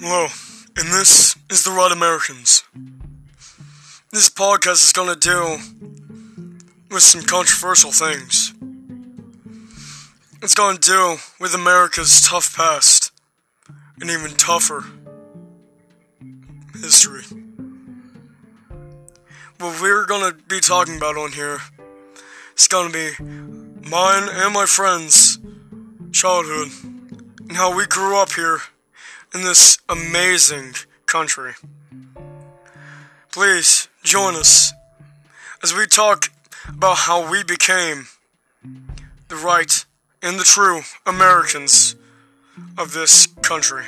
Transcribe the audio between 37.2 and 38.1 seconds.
we became